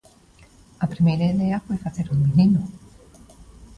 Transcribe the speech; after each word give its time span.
A 0.83 0.85
primeira 0.93 1.29
idea 1.33 1.63
foi 1.65 1.77
facer 1.85 2.05
un 2.13 2.19
vinilo. 2.27 2.63